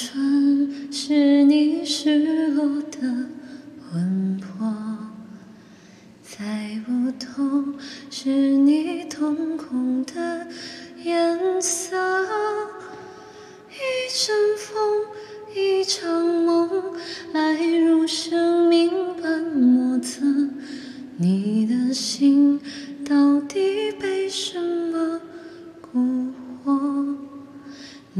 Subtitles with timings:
[0.00, 3.00] 春是你失落的
[3.90, 4.72] 魂魄
[6.22, 7.64] 猜不透
[8.08, 10.46] 是你瞳孔的
[11.02, 11.96] 颜色
[13.70, 13.76] 一
[14.08, 15.04] 阵风
[15.52, 16.94] 一场梦
[17.32, 18.88] 爱如生命
[19.20, 20.22] 般莫测
[21.16, 22.60] 你的心
[23.04, 25.20] 到底被什么
[25.92, 26.32] 蛊
[26.64, 27.16] 惑？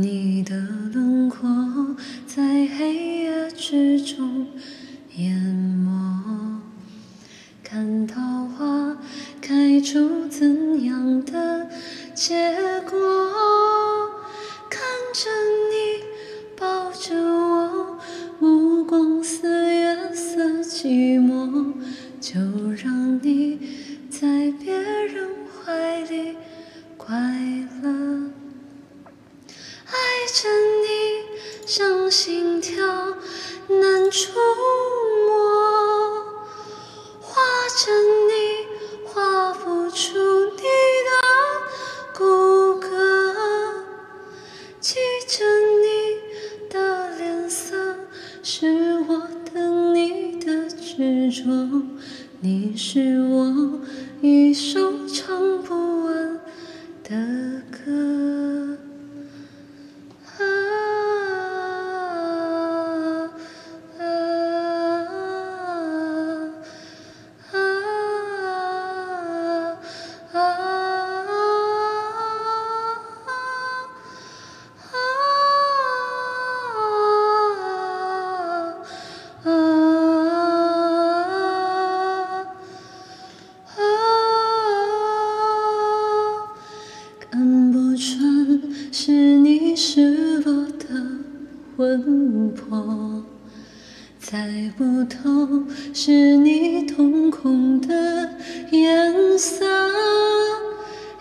[0.00, 0.77] 你的
[8.08, 8.96] 桃花
[9.40, 11.68] 开出怎样的
[12.14, 12.34] 结
[12.88, 12.98] 果？
[14.70, 14.80] 看
[15.12, 15.30] 着
[15.70, 16.04] 你
[16.56, 17.98] 抱着我，
[18.38, 21.74] 目光似月色寂寞，
[22.20, 22.40] 就
[22.82, 23.58] 让你
[24.10, 25.28] 在别人
[25.64, 26.36] 怀里
[26.96, 27.14] 快
[27.82, 28.30] 乐。
[29.86, 29.92] 爱
[30.32, 30.48] 着
[30.82, 32.76] 你像心跳
[48.50, 48.66] 是
[49.00, 51.82] 我等你的执着，
[52.40, 53.78] 你是我
[54.22, 55.74] 一首唱不
[56.06, 56.40] 完
[57.04, 58.47] 的歌。
[89.08, 90.86] 是你失落的
[91.74, 93.24] 魂魄，
[94.20, 95.64] 猜不透
[95.94, 98.34] 是你瞳孔的
[98.70, 99.64] 颜色。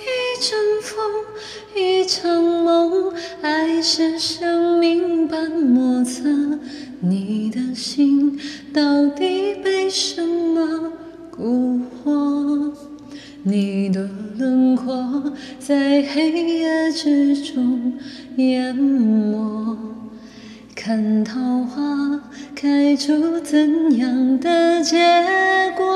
[0.00, 0.96] 一阵风，
[1.76, 3.12] 一场梦，
[3.42, 6.22] 爱是生命般莫测。
[7.00, 8.40] 你的心
[8.72, 10.90] 到底被什么
[11.30, 11.63] 蛊
[15.66, 17.94] 在黑夜之中
[18.36, 19.74] 淹没，
[20.76, 22.20] 看桃花
[22.54, 24.98] 开出怎样的结
[25.74, 25.86] 果？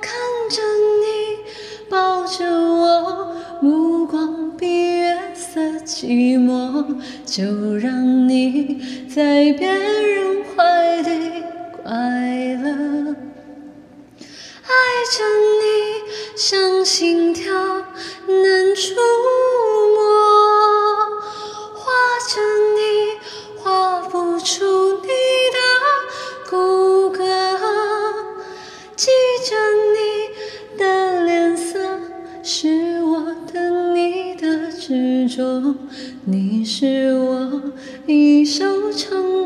[0.00, 0.12] 看
[0.48, 0.62] 着
[1.02, 4.68] 你抱着我，目光比
[4.98, 6.84] 月色寂寞，
[7.24, 8.80] 就让你
[9.12, 11.42] 在别人怀里
[11.82, 11.90] 快
[12.62, 13.16] 乐。
[14.68, 14.70] 爱
[15.10, 15.24] 着
[15.60, 15.64] 你
[16.36, 17.52] 像心跳
[35.28, 35.76] 中，
[36.24, 37.62] 你是我
[38.06, 39.45] 一首唱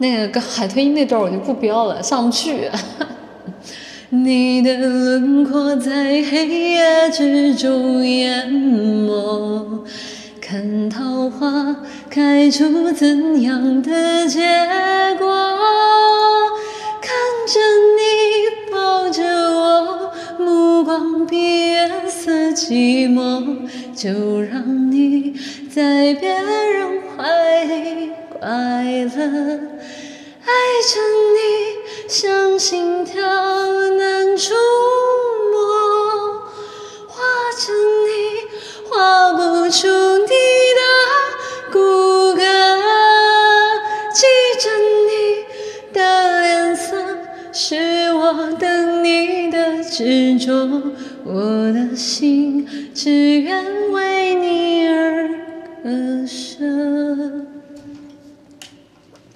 [0.00, 2.70] 那个海豚音那段我就不标了，上不去。
[4.08, 9.84] 你的轮廓在黑夜之中淹没，
[10.40, 11.76] 看桃花
[12.08, 14.40] 开出怎样的结
[15.18, 15.28] 果？
[17.02, 17.12] 看
[17.46, 17.60] 着
[17.98, 25.34] 你抱着我，目光比月色寂寞，就让你
[25.70, 29.20] 在别人怀里快乐。
[30.40, 30.48] 爱
[30.88, 30.98] 着
[31.36, 31.38] 你
[32.08, 34.54] 像心跳难触
[35.52, 35.58] 摸，
[37.06, 37.20] 画
[37.58, 37.70] 着
[38.06, 38.08] 你
[38.88, 39.86] 画不出
[40.20, 40.80] 你的
[41.70, 41.78] 骨
[42.34, 42.40] 骼，
[44.14, 44.26] 记
[44.58, 44.70] 着
[45.06, 45.44] 你
[45.92, 46.96] 的脸色，
[47.52, 50.50] 是我等你的执着，
[51.26, 55.28] 我的心只愿为你而
[55.84, 56.64] 割舍。